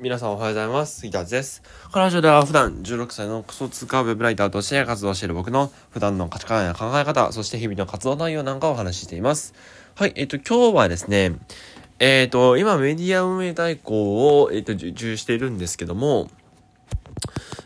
[0.00, 1.00] 皆さんおはようございます。
[1.00, 1.60] 杉田です。
[1.90, 9.54] このラジオでは普段16歳の仮想通貨ウェブライターとして活動している僕の普段の価値観や考え方、そして日々の活動内容なんかをお話ししています。
[9.96, 11.32] はい、えっ、と、今日はですね、
[11.98, 16.30] えっ、と、今メディア運営代行を、えっ、と、受注しているんですけども、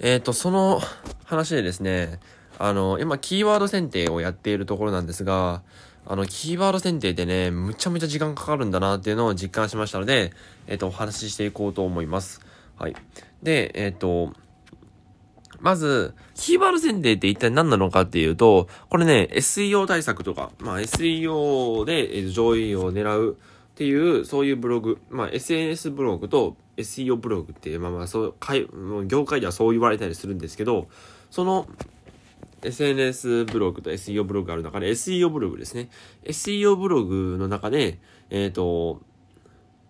[0.00, 0.80] えっ、と、その
[1.26, 2.18] 話でですね、
[2.58, 5.62] あの、今、キーワード選定をやっているところなんですが、
[6.08, 10.32] あの、キーワード選定でね、むちゃむちゃ時間かかるんだなっていうのを実感しましたので、
[10.68, 12.40] えっ、ー、と、お話ししていこうと思います。
[12.78, 12.94] はい。
[13.42, 14.32] で、えっ、ー、と、
[15.58, 28.34] まず、キーワード選定って一体何なのかっていうと、これね、SEO 対策とか、まあ SEO で上位を狙うっていう、そういうブログ、まあ SNS ブログと SEO ブログっていう、まあまあそう、
[29.06, 30.88] 業界ではそう言われたりするんですけど、
[31.30, 31.66] その
[32.66, 35.88] SNS ブログと SEO ブログがある中で、SEO ブログですね。
[36.24, 37.98] SEO ブログの中で、
[38.30, 39.00] えっ、ー、と、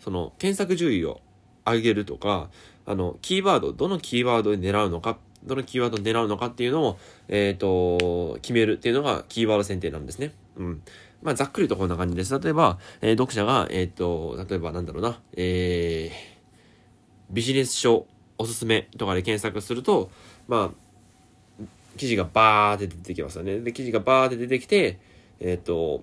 [0.00, 1.20] その、検索順位を
[1.64, 2.50] 上げるとか、
[2.86, 6.98] あの、キーワード、どのキーワードで狙うのか、どのキーワードで狙うのかっていうのを、
[7.28, 10.32] えっ、ー、と、決めるっていうのがキーワード選定なんですね。
[10.56, 10.82] うん。
[11.22, 12.38] まあ、ざっくりとこんな感じです。
[12.38, 16.10] 例えば、えー、読者が、えっ、と、例えばなんだろうな、え、
[17.30, 18.06] ビジネス書
[18.38, 20.10] おすすめとかで検索すると、
[20.48, 20.81] まあ、
[21.96, 23.60] 記事がバーって出てきますよね。
[23.60, 24.98] で、記事がバーって出てきて、
[25.40, 26.02] えっ、ー、と、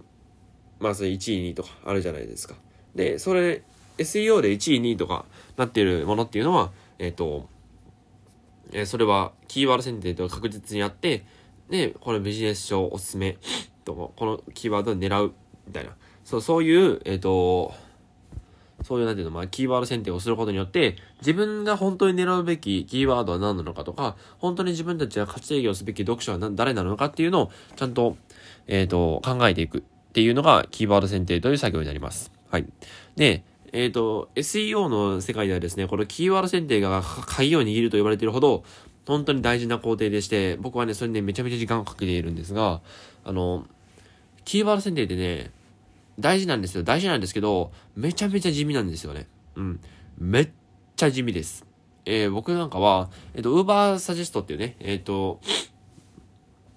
[0.80, 2.56] まあ、それ1位、2位とかあるじゃないですか。
[2.96, 3.64] で、それ、
[3.98, 5.26] SEO で1位、2位とか
[5.58, 7.48] なっているものっていうのは、えっ、ー、と、
[8.72, 11.26] えー、それはキーワード選定と確実にあって、
[11.70, 13.38] で、このビジネス書おすすめ
[13.86, 15.34] と、このキーワードを狙う
[15.68, 15.96] みたいな。
[16.24, 17.74] そう、そういう、えっ、と、
[18.84, 28.18] そういう、なんていうの、まあ、キーワード選定をすることによって、自分が本当に狙うべきキーワードは何なのかとか、本当に自分たちが価値提供すべき読者は誰なのかっていうのを、ちゃんと、
[28.68, 29.82] えっ、ー、と、考えていくっ
[30.14, 32.32] ていうのが、キーワード選定という作業になります。
[32.50, 32.66] はい。
[33.16, 38.64] で、えっ、ー、と、SEO の世界ではですね、このキーワード選定が鍵を握ると言われているほど、
[39.06, 42.82] 本当に大事な工程でして、僕はね、それね、めちゃめちゃ時間をかけているんですが、
[43.24, 43.66] あの、
[44.46, 45.52] キーワード選定ってね、
[46.20, 46.84] 大事なんですよ。
[46.84, 49.28] 大事なんですけど、めちゃめちゃ地味なんですよね。
[49.56, 49.80] うん。
[50.18, 50.50] めっ
[50.96, 51.66] ちゃ地味です。
[52.06, 55.40] えー、僕なんかは、えっ、ー、と、Uber Suggest っていうね、えっ、ー、と、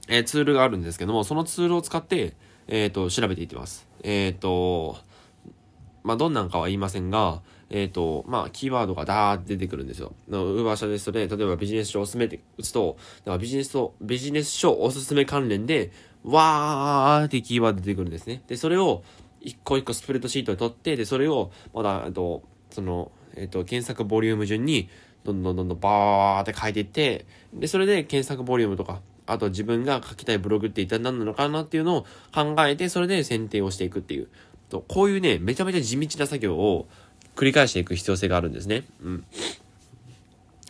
[0.09, 2.35] えー、ツールがあるんですけども、そのツールを使って、
[2.69, 3.89] えっ、と、調べていってます。
[4.03, 4.97] えっ、と、
[6.05, 10.13] まあ、どんなんかは言いませんが、えっ、と、まあ、キーワードがダーって出てくるんですよ。
[10.29, 15.91] Uber Suggest で、例えばビジネス書おすすめって打つと、だからビジネス書、ビジネス書おすすめ関連で、
[16.25, 18.43] わーってキーワード出てくるんですね。
[18.47, 19.03] で、それを、
[19.43, 24.89] 一個一個スプレッドシートで取って、で、それを、まだ、えっと、その、えっと、検索ボリューム順に、
[25.25, 34.29] どんどんどんどんバーって書いていって、で、それで検索ボリュームとか、あと自分が書きたいブログって一体何なのかなっていうのを考えて、それで選定をしていくっていう。
[34.69, 36.89] とこういうね、めちゃめちゃ地道な作業を
[37.37, 38.85] 繰り返していく必要性があるんですね。
[39.03, 39.25] うん。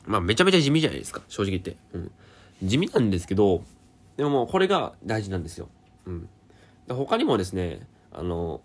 [0.07, 1.77] まあ、めちゃめちゃ地味じゃないですか、正直言って。
[1.95, 2.11] うん。
[2.63, 3.63] 地味なんですけど、
[4.17, 5.69] でももうこれが大事なんですよ。
[6.07, 6.29] うん。
[6.89, 7.81] 他にもですね、
[8.15, 8.61] あの、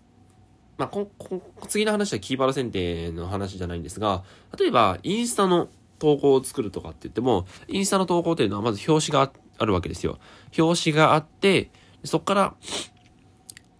[0.76, 4.22] まあ、こ、こ、次の話はキーワード選定の話じゃないんですが、
[4.58, 10.18] 例えば、インスタの投稿を作るとかって言っても、インスタの投稿っていうのはまず表紙があるわけですよ。
[10.56, 11.70] 表紙があって、
[12.04, 12.54] そこから、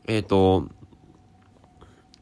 [0.09, 0.69] えっ、ー、と、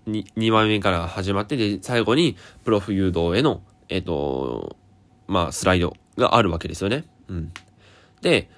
[0.07, 4.77] 2, 2枚目から始まって、で、最後に、プロフ誘導への、えっ、ー、と、
[5.27, 7.05] まあ、スライドがあるわけですよね。
[7.29, 7.53] うん。
[8.21, 8.51] で、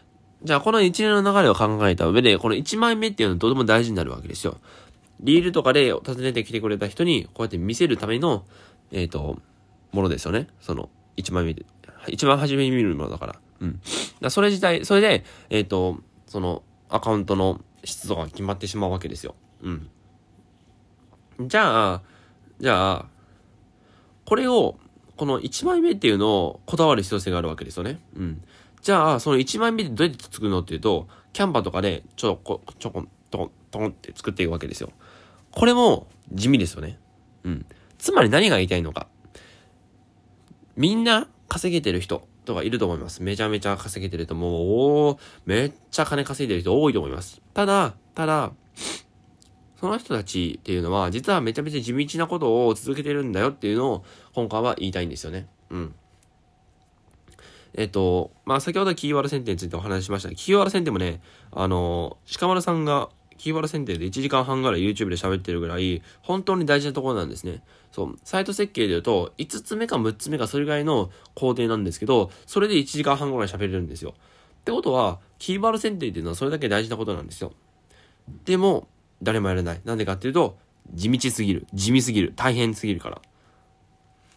[0.42, 4.58] じゃあこの一連の流れを考えた上で、この1枚目っていうのはとても大事になるわけですよ。
[5.20, 8.44] リールとかで訪ねてきてくれた人に、こうやって見せるための、
[8.92, 9.38] えっ、ー、と、
[9.92, 10.46] ものですよね。
[10.60, 11.66] その、1枚目で。
[12.06, 13.36] 一番初めに見るものだから。
[13.60, 13.80] うん。
[14.20, 19.34] だそれ自体、それで、えっ、ー、と、その、アカウントの湿度が決まってしまうわけですよ。
[19.62, 19.90] うん。
[21.40, 22.02] じゃあ、
[22.60, 23.06] じゃあ、
[24.24, 24.78] これを、
[25.16, 27.98] この1枚目っていうのをこだわる必要性があるわけですよね。
[28.16, 28.42] うん。
[28.88, 34.92] じゃあ、その1枚目でどうやって作るのっていうと、キャンバとかでちょこ、ちょこん、トン、トンって作っていくわけですよ。
[35.50, 36.98] これも地味ですよね。
[37.44, 37.66] うん。
[37.98, 39.08] つまり何が言いたいのか。
[40.74, 43.22] みんな稼げてる人とかいると思います。
[43.22, 47.42] めちゃめちゃ稼げてる人も、おめっちゃ金稼いでる人多いと思います。
[47.52, 48.52] ただ、ただ、
[49.78, 55.46] その人たちっていうのは、実はめちゃめちゃ地道なことを続けてるんだよっていうのを、今回は言いたいんですよね。
[55.68, 55.94] うん。
[57.74, 61.20] えっと、まあ、先ほどキーワード選定についてお話ししましたキーワード選定もね、
[61.52, 67.62] あの、鹿丸さんがキーワード選定で1時間半ぐらい YouTube で喋ってるぐらい、本当に大事なところなんですね。
[67.92, 74.14] そう、サイト設計で言うと、5つ目か6つ目かそれぐらいの工程なんですけど、それで1時間半ぐらい喋れるんですよ。
[74.60, 77.52] ってことは、キーワード選定っていうのはそれだけ大事なことなんですよ。
[78.44, 78.88] でも、
[79.22, 79.80] 誰もやらない。
[79.84, 80.58] なんでかっていうと、
[80.92, 81.66] 地道すぎる。
[81.72, 82.32] 地味すぎる。
[82.34, 83.22] 大変すぎるから。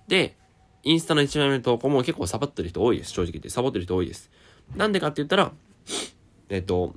[0.08, 0.36] で、
[0.84, 3.12] インスタの1枚目の投稿も結構サボってる人多いです。
[3.12, 3.50] 正直言って。
[3.50, 4.32] サボってる人多いです。
[4.76, 5.52] なんでかって言ったら、
[6.50, 6.96] えっと、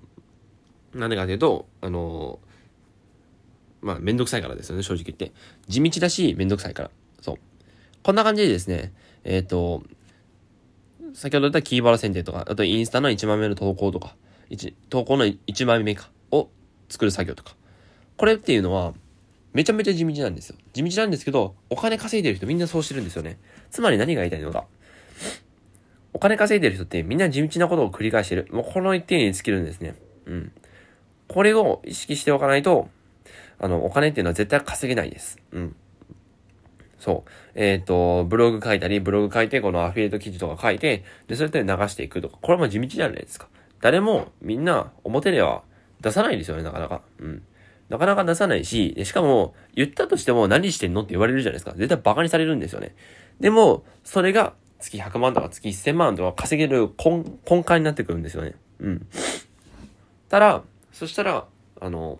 [0.94, 2.38] なんでかっていうと、あの
[3.82, 5.32] まあ、めんどくさいからですよね、正直言って。
[5.68, 6.90] 地道だし、めんどくさいから。
[7.20, 7.36] そう。
[8.02, 8.94] こんな感じでですね、
[9.24, 9.82] えっ、と、
[11.12, 14.16] 先ほど言ったキーバラ選定とか、あとインスタの1枚目の投稿とか、
[14.88, 16.48] 投稿の1枚目か、を
[16.88, 17.54] 作る作業とか。
[18.16, 18.94] これっていうのは、
[19.54, 20.56] めちゃめちゃ地道なんですよ。
[20.72, 23.38] 地道なんですけど、お金稼いでる人みんなそうしてるんですよね。
[23.70, 24.66] つまり何が言いたいのか。
[26.12, 28.48] お金稼いでる人ってみんな地道なことを繰り返してる。
[28.50, 29.94] もうこの一点に尽きるんですね。
[30.26, 30.52] うん。
[31.28, 32.88] これを意識しておかないと、
[33.60, 35.38] あの、お金っていうのは絶対稼げないです。
[35.52, 35.76] うん。
[36.98, 37.30] そう。
[37.54, 43.48] えっ、ー、と、ブログ書いたり、ブログ書いて、このアフィリエイト記事とか書いて、で、それで流していくとか、これも地道じゃないですか。
[43.80, 45.62] 誰も、みんな、表では
[46.00, 47.02] 出さないですよね、なかなか。
[47.18, 47.42] うん。
[47.94, 51.72] なかなか出さないし、しかも、言ったとしても何してんのって言われるじゃないですか。
[51.76, 52.94] 絶対バカにされるんですよね。
[53.38, 58.54] でも、それが月100万とか月1000万とか稼げる根根幹になってくるんですよね。
[58.80, 59.06] うん。
[60.28, 60.62] ただ、
[60.92, 61.46] そしたら、
[61.80, 62.18] あの、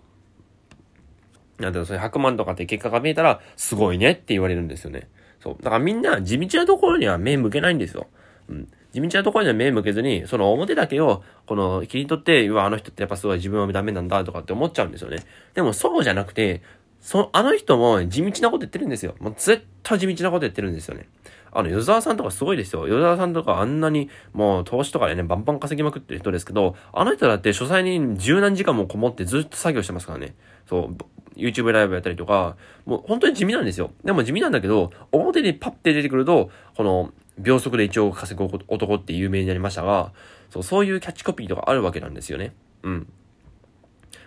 [1.59, 5.09] なんだろう、それ100万とかって結果が見えたら、すごいねって言われるんですよね。
[5.41, 5.57] そう。
[5.61, 8.07] だからみんな地道なところには目向けないんですよ。
[8.49, 8.67] うん。
[8.95, 15.17] 地道なところには目向けずに、その表だけを、この、切り取って、うわ、あの人ってやっぱすごい自分はダメなんだとかって思っちゃうんですよね。
[15.53, 16.61] でもそうじゃなくて、
[17.01, 19.15] そ、あの人も地道なこと言ってるんですよ。
[19.19, 21.09] もう絶対地道なこと言ってるんですよね。
[21.51, 22.83] あの、与沢さんとかすごいですよ。
[22.87, 30.35] 与沢さんとかあんなに、もう投資とかでね、バンバン稼ぎまくってる人ですけど、あの人だって書斎に十何時間もこもってずっと作業してますからね。
[30.67, 30.97] そう、
[31.37, 32.55] YouTube ライブやったりとか、
[32.85, 33.91] もう本当に地味なんですよ。
[34.03, 40.13] でも地味なんだけど、表にパッて出てくると、この、秒速で一応稼ぐ男って有名になりましたが、
[40.49, 42.53] そう、そういうキャッチコピーとかあるわけなんですよね。
[42.83, 43.07] うん。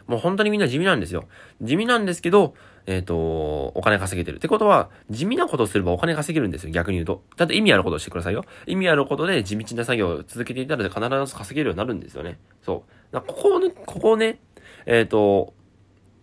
[0.06, 1.28] もう本当にみんな地味なんですよ。
[1.60, 2.54] 地味なんですけど、
[2.86, 4.36] えっ、ー、と、お金稼げてる。
[4.36, 7.22] ってことは、地味なことをすればお金稼げるんですよ、逆に言うと。
[7.36, 8.44] だって意味あることをしてくださいよ。
[8.66, 12.38] 意味あることで地道な作業を続けていたら必ず稼げるようになるんですよね。
[12.62, 13.20] そう。
[13.20, 14.40] ここをね、ここをね、
[14.86, 15.52] えっ、ー、と、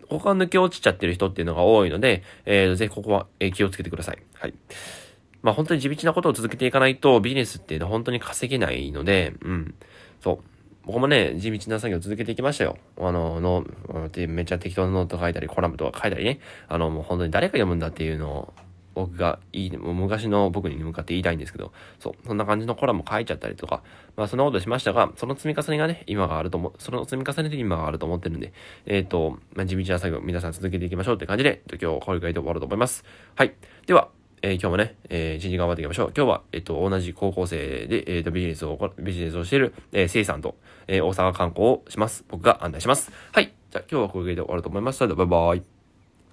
[0.08, 4.18] 他抜け落ちちゃってる人っていうのが多いので、えー、ぜひここは気をつけてください。
[4.34, 4.54] はい。
[5.42, 9.74] まあ本当に地道なことを続けていかないとビジネスっていうのは本当に稼げないので、うん。
[10.20, 10.38] そう。
[10.84, 12.78] 僕もね、地道な作業を続けていきましたよ。
[12.98, 13.66] あの、の、
[14.14, 16.38] めっちゃ適当なノート書いたり、コラムとか書いたりね。
[16.68, 18.54] あの、もう本当に誰が読むんだっていうのを、
[18.96, 23.82] 僕がいい、もう昔の僕に向かって言いたいんですけど、そう、そんな感じのコラム書いちゃったりとか、
[24.16, 28.54] まあそんなことしましたが、その積み重ねがね、今があると思、その積み重ねで今があると思ってるんで、
[28.86, 33.04] えっ、ー、と、まあ地道な作業皆さん続けていきましょうって感じで、今日これぐらいで終わると思います。
[33.34, 33.52] はい。
[33.86, 34.08] では、
[34.42, 36.12] えー、今日もね、えー、一日頑張っていきましょう。
[36.16, 40.56] 今日は、えっと、同じ高校生で、えっ、と、ビジネスを、ビジネスをしている、えー、せいさんと、
[40.86, 42.24] えー、大阪観光をします。
[42.28, 43.10] 僕が案内します。
[43.32, 43.52] はい。
[43.70, 44.98] じゃあ、今日はこれで終わると思います。
[44.98, 45.75] それでは、バイバイ。